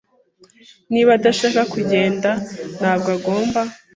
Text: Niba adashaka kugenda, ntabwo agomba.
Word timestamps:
Niba 0.91 1.11
adashaka 1.17 1.61
kugenda, 1.73 2.29
ntabwo 2.77 3.09
agomba. 3.17 3.59